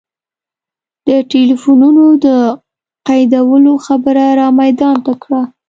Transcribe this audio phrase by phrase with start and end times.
[1.07, 2.27] د ټلفونونو د
[3.07, 5.41] قیدولو خبره را میدان ته کړه.